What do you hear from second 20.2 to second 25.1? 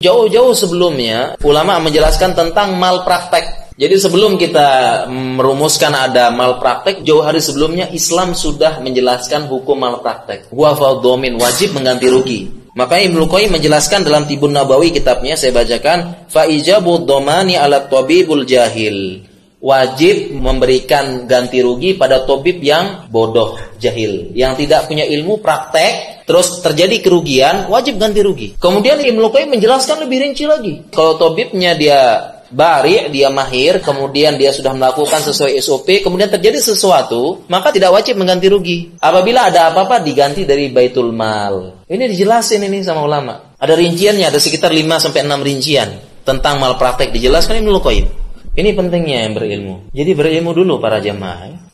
memberikan ganti rugi pada tobib yang bodoh, jahil, yang tidak punya